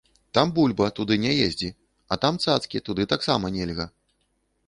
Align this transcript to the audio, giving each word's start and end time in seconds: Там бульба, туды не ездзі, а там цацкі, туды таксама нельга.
Там 0.35 0.51
бульба, 0.53 0.87
туды 0.99 1.17
не 1.25 1.33
ездзі, 1.47 1.69
а 2.15 2.17
там 2.25 2.41
цацкі, 2.45 2.83
туды 2.87 3.03
таксама 3.13 3.45
нельга. 3.59 3.85